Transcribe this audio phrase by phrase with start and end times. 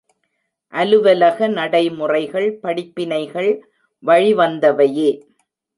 [0.73, 3.51] அலுவலக நடைமுறைகள், படிப்பினைகள்
[4.03, 5.11] வழி வந்தவையே!